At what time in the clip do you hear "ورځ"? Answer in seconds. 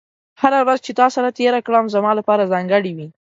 0.65-0.79